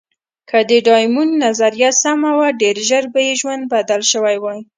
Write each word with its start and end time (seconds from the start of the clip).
که 0.49 0.57
د 0.69 0.71
ډایمونډ 0.87 1.31
نظریه 1.45 1.89
سمه 2.03 2.31
وه، 2.37 2.47
ډېر 2.61 2.75
ژر 2.87 3.03
به 3.13 3.19
یې 3.27 3.33
ژوند 3.41 3.63
بدل 3.73 4.01
شوی 4.11 4.37
وای. 4.43 4.59